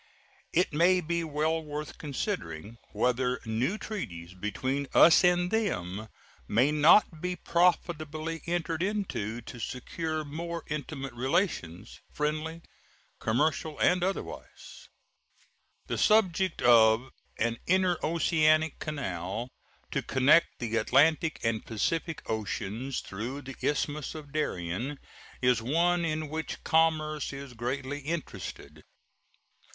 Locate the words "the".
15.85-15.99, 20.57-20.77, 23.43-23.55